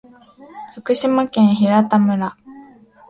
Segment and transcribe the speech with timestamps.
[0.79, 2.35] 福島県平田村